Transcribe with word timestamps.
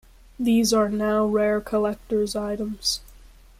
These 0.39 0.73
are 0.73 0.89
now 0.89 1.27
rare 1.27 1.61
collector's 1.61 2.35
items. 2.35 3.01